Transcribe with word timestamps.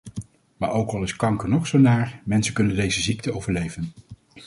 Maar 0.57 0.69
ook 0.71 0.91
al 0.91 1.03
is 1.03 1.15
kanker 1.15 1.49
nog 1.49 1.67
zo 1.67 1.77
naar, 1.77 2.21
mensen 2.25 2.53
kunnen 2.53 2.75
deze 2.75 3.01
ziekte 3.01 3.33
overleven. 3.33 3.91